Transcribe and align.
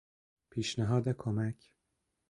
پیشنهاد 0.49 1.11
کمک 1.13 1.73